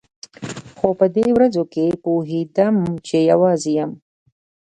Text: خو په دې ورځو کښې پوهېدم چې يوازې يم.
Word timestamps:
خو 0.77 0.89
په 0.99 1.05
دې 1.15 1.27
ورځو 1.35 1.63
کښې 1.73 1.87
پوهېدم 2.03 2.75
چې 3.07 3.17
يوازې 3.31 3.71
يم. 3.79 3.91